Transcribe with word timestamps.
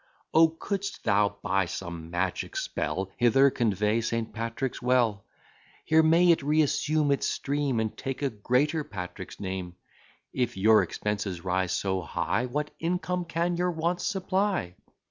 O! 0.33 0.49
couldst 0.49 1.03
thou, 1.03 1.37
by 1.43 1.65
some 1.65 2.09
magic 2.09 2.55
spell, 2.55 3.11
Hither 3.17 3.51
convey 3.51 4.01
St. 4.01 4.33
Patrick's 4.33 4.81
well! 4.81 5.25
Here 5.85 6.01
may 6.01 6.31
it 6.31 6.41
reassume 6.41 7.11
its 7.11 7.27
stream, 7.29 7.79
And 7.79 7.95
take 7.95 8.23
a 8.23 8.31
greater 8.31 8.83
Patrick's 8.83 9.39
name! 9.39 9.75
If 10.33 10.57
your 10.57 10.81
expenses 10.81 11.45
rise 11.45 11.71
so 11.73 12.01
high; 12.01 12.47
What 12.47 12.73
income 12.79 13.25
can 13.25 13.57
your 13.57 13.69
wants 13.69 14.03
supply? 14.03 14.73